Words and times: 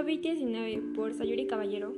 COVID-19 0.00 0.94
por 0.94 1.12
Sayuri 1.12 1.46
Caballero. 1.46 1.92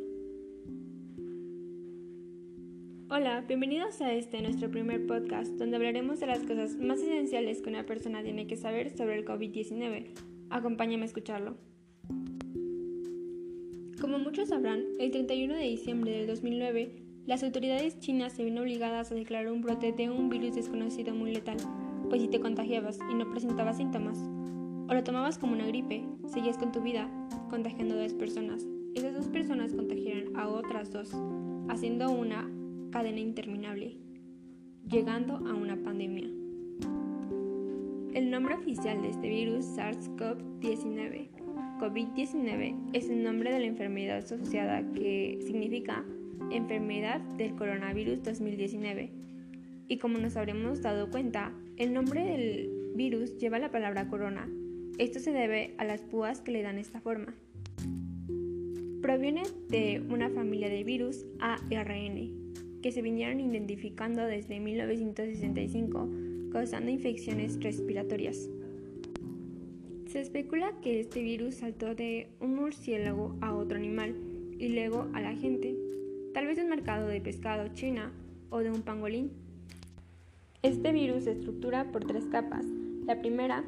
Hola, 3.09 3.45
bienvenidos 3.47 4.01
a 4.01 4.13
este 4.13 4.43
nuestro 4.43 4.73
primer 4.73 5.07
podcast 5.07 5.53
donde 5.53 5.77
hablaremos 5.77 6.19
de 6.19 6.27
las 6.27 6.41
cosas 6.41 6.75
más 6.79 6.99
esenciales 6.99 7.63
que 7.63 7.71
una 7.71 7.87
persona 7.87 8.25
tiene 8.25 8.49
que 8.49 8.57
saber 8.57 8.91
sobre 8.91 9.19
el 9.19 9.25
COVID-19. 9.25 10.07
Acompáñame 10.51 11.05
a 11.05 11.07
escucharlo. 11.07 11.55
Como 14.01 14.19
muchos 14.19 14.49
sabrán, 14.49 14.83
el 14.99 15.13
31 15.13 15.55
de 15.55 15.63
diciembre 15.63 16.11
del 16.11 16.27
2009, 16.27 17.05
las 17.27 17.45
autoridades 17.45 18.01
chinas 18.01 18.33
se 18.33 18.43
ven 18.43 18.59
obligadas 18.59 19.13
a 19.13 19.15
declarar 19.15 19.53
un 19.53 19.63
brote 19.63 19.93
de 19.93 20.11
un 20.11 20.29
virus 20.29 20.57
desconocido 20.57 21.15
muy 21.15 21.33
letal, 21.33 21.59
pues 22.11 22.21
si 22.21 22.27
te 22.27 22.41
contagiabas 22.41 22.99
y 23.09 23.15
no 23.15 23.31
presentabas 23.31 23.77
síntomas, 23.77 24.19
o 24.89 24.95
lo 24.95 25.05
tomabas 25.05 25.39
como 25.39 25.53
una 25.53 25.67
gripe, 25.67 26.05
seguías 26.27 26.59
con 26.59 26.73
tu 26.73 26.81
vida, 26.81 27.09
contagiando 27.51 27.95
a 27.95 28.03
dos 28.03 28.15
personas. 28.15 28.67
Esas 28.95 29.15
dos 29.15 29.29
personas 29.29 29.73
contagiaron 29.73 30.37
a 30.37 30.49
otras 30.49 30.93
dos, 30.93 31.11
haciendo 31.69 32.11
una 32.11 32.51
cadena 32.91 33.21
interminable, 33.21 33.97
llegando 34.89 35.37
a 35.37 35.55
una 35.55 35.77
pandemia. 35.77 36.29
El 38.15 38.31
nombre 38.31 38.55
oficial 38.55 39.01
de 39.01 39.09
este 39.11 39.29
virus 39.29 39.65
SARS-CoV-19 39.77 41.43
COVID-19 41.83 42.91
es 42.93 43.11
el 43.11 43.25
nombre 43.25 43.53
de 43.53 43.59
la 43.59 43.67
enfermedad 43.67 44.19
asociada 44.19 44.85
que 44.93 45.41
significa 45.45 46.05
enfermedad 46.53 47.21
del 47.37 47.57
coronavirus 47.57 48.23
2019. 48.23 49.11
Y 49.89 49.99
como 49.99 50.19
nos 50.19 50.37
habremos 50.37 50.81
dado 50.81 51.11
cuenta, 51.11 51.53
el 51.77 51.93
nombre 51.93 52.25
del 52.25 52.71
virus 52.95 53.37
lleva 53.39 53.59
la 53.59 53.73
palabra 53.73 54.07
corona. 54.07 54.49
Esto 54.99 55.21
se 55.21 55.33
debe 55.33 55.75
a 55.79 55.85
las 55.85 56.03
púas 56.03 56.41
que 56.41 56.53
le 56.53 56.63
dan 56.63 56.79
esta 56.79 57.01
forma. 57.01 57.35
Proviene 59.01 59.43
de 59.69 60.05
una 60.09 60.29
familia 60.29 60.69
de 60.69 60.85
virus 60.85 61.25
ARN, 61.41 62.53
que 62.83 62.93
se 62.93 63.03
vinieron 63.03 63.41
identificando 63.41 64.25
desde 64.25 64.61
1965, 64.61 66.09
causando 66.53 66.91
infecciones 66.91 67.59
respiratorias. 67.61 68.51
Se 70.07 70.21
especula 70.21 70.79
que 70.83 71.01
este 71.01 71.23
virus 71.23 71.55
saltó 71.57 71.95
de 71.95 72.29
un 72.39 72.55
murciélago 72.55 73.35
a 73.41 73.55
otro 73.55 73.79
animal 73.79 74.15
y 74.59 74.69
luego 74.69 75.09
a 75.15 75.23
la 75.23 75.35
gente, 75.35 75.75
tal 76.35 76.47
vez 76.47 76.59
un 76.59 76.69
mercado 76.69 77.09
de 77.09 77.21
pescado 77.23 77.69
china 77.73 78.13
o 78.51 78.59
de 78.59 78.71
un 78.71 78.83
pangolín. 78.83 79.31
Este 80.63 80.93
virus 80.93 81.25
se 81.25 81.33
estructura 81.33 81.91
por 81.91 82.05
tres 82.05 82.27
capas. 82.27 82.67
La 83.07 83.21
primera, 83.21 83.65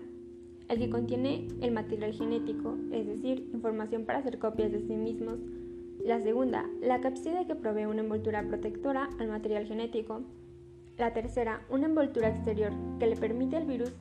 el 0.68 0.78
que 0.78 0.90
contiene 0.90 1.48
el 1.60 1.72
material 1.72 2.12
genético, 2.12 2.76
es 2.92 3.06
decir, 3.06 3.48
información 3.52 4.04
para 4.04 4.18
hacer 4.18 4.38
copias 4.38 4.72
de 4.72 4.80
sí 4.80 4.96
mismos 4.96 5.38
la 6.04 6.20
segunda, 6.20 6.66
la 6.82 7.00
cápside 7.00 7.46
que 7.46 7.54
provee 7.54 7.86
una 7.86 8.02
envoltura 8.02 8.46
protectora 8.46 9.08
al 9.18 9.28
material 9.28 9.66
genético. 9.66 10.22
La 10.98 11.12
tercera, 11.12 11.62
una 11.70 11.86
envoltura 11.86 12.28
exterior 12.28 12.72
que 12.98 13.06
le 13.06 13.16
permite 13.16 13.56
al 13.56 13.66
virus 13.66 13.92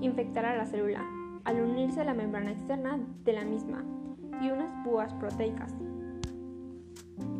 infectar 0.00 0.46
a 0.46 0.56
la 0.56 0.66
célula 0.66 1.06
al 1.44 1.60
unirse 1.60 2.00
a 2.00 2.04
la 2.04 2.14
membrana 2.14 2.52
externa 2.52 2.98
de 3.24 3.32
la 3.32 3.44
misma 3.44 3.84
y 4.40 4.50
unas 4.50 4.84
púas 4.84 5.12
proteicas. 5.14 5.74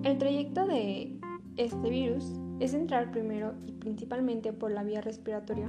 El 0.03 0.19
trayecto 0.19 0.67
de 0.67 1.19
este 1.57 1.91
virus 1.91 2.33
es 2.61 2.75
entrar 2.75 3.11
primero 3.11 3.55
y 3.67 3.73
principalmente 3.73 4.53
por 4.53 4.71
la 4.71 4.83
vía 4.83 5.01
respiratoria. 5.01 5.69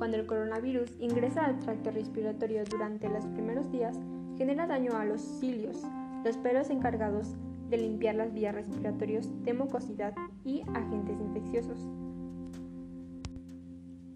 Cuando 0.00 0.16
el 0.16 0.24
coronavirus 0.24 0.94
ingresa 0.98 1.44
al 1.44 1.58
tracto 1.58 1.90
respiratorio 1.90 2.64
durante 2.64 3.06
los 3.10 3.26
primeros 3.26 3.70
días, 3.70 4.00
genera 4.38 4.66
daño 4.66 4.96
a 4.96 5.04
los 5.04 5.20
cilios, 5.20 5.82
los 6.24 6.38
pelos 6.38 6.70
encargados 6.70 7.36
de 7.68 7.76
limpiar 7.76 8.14
las 8.14 8.32
vías 8.32 8.54
respiratorias 8.54 9.28
de 9.44 9.52
mucosidad 9.52 10.14
y 10.42 10.62
agentes 10.72 11.20
infecciosos. 11.20 11.86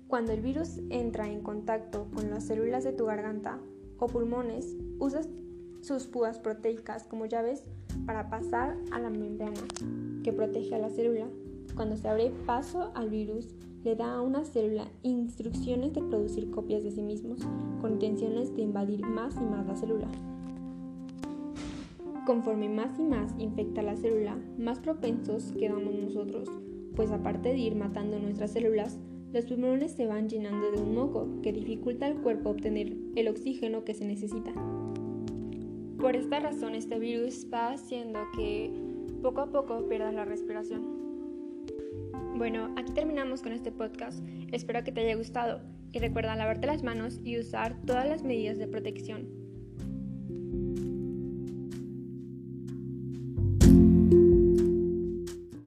Cuando 0.08 0.32
el 0.32 0.40
virus 0.40 0.80
entra 0.88 1.28
en 1.28 1.42
contacto 1.42 2.08
con 2.14 2.30
las 2.30 2.44
células 2.44 2.82
de 2.82 2.94
tu 2.94 3.04
garganta 3.04 3.58
o 3.98 4.06
pulmones, 4.06 4.78
usas 4.98 5.28
sus 5.82 6.06
púas 6.06 6.38
proteicas 6.38 7.06
como 7.06 7.26
llaves 7.26 7.62
para 8.06 8.30
pasar 8.30 8.74
a 8.90 9.00
la 9.00 9.10
membrana 9.10 9.60
que 10.22 10.32
protege 10.32 10.76
a 10.76 10.78
la 10.78 10.88
célula. 10.88 11.26
Cuando 11.76 11.98
se 11.98 12.08
abre 12.08 12.32
paso 12.46 12.90
al 12.94 13.10
virus, 13.10 13.54
le 13.84 13.94
da 13.94 14.14
a 14.14 14.22
una 14.22 14.44
célula 14.44 14.86
instrucciones 15.02 15.92
de 15.92 16.00
producir 16.00 16.50
copias 16.50 16.82
de 16.82 16.90
sí 16.90 17.02
mismos 17.02 17.40
con 17.82 17.92
intenciones 17.92 18.56
de 18.56 18.62
invadir 18.62 19.06
más 19.06 19.36
y 19.36 19.44
más 19.44 19.66
la 19.66 19.76
célula. 19.76 20.08
Conforme 22.24 22.70
más 22.70 22.98
y 22.98 23.02
más 23.02 23.34
infecta 23.38 23.82
la 23.82 23.96
célula, 23.96 24.38
más 24.58 24.80
propensos 24.80 25.52
quedamos 25.58 25.94
nosotros, 25.94 26.48
pues 26.96 27.10
aparte 27.10 27.50
de 27.50 27.58
ir 27.58 27.74
matando 27.74 28.18
nuestras 28.18 28.52
células, 28.52 28.98
los 29.34 29.44
pulmones 29.44 29.92
se 29.92 30.06
van 30.06 30.30
llenando 30.30 30.70
de 30.70 30.80
un 30.80 30.94
moco 30.94 31.28
que 31.42 31.52
dificulta 31.52 32.06
al 32.06 32.22
cuerpo 32.22 32.50
obtener 32.50 32.96
el 33.16 33.28
oxígeno 33.28 33.84
que 33.84 33.92
se 33.92 34.06
necesita. 34.06 34.52
Por 35.98 36.16
esta 36.16 36.40
razón 36.40 36.74
este 36.74 36.98
virus 36.98 37.46
va 37.52 37.72
haciendo 37.72 38.20
que 38.34 38.72
poco 39.20 39.42
a 39.42 39.50
poco 39.50 39.86
pierdas 39.88 40.14
la 40.14 40.24
respiración. 40.24 41.03
Bueno, 42.36 42.74
aquí 42.76 42.92
terminamos 42.92 43.42
con 43.42 43.52
este 43.52 43.70
podcast. 43.70 44.18
Espero 44.50 44.82
que 44.82 44.90
te 44.90 45.02
haya 45.02 45.14
gustado 45.14 45.60
y 45.92 46.00
recuerda 46.00 46.34
lavarte 46.34 46.66
las 46.66 46.82
manos 46.82 47.20
y 47.22 47.38
usar 47.38 47.80
todas 47.86 48.08
las 48.08 48.24
medidas 48.24 48.58
de 48.58 48.66
protección. 48.66 49.43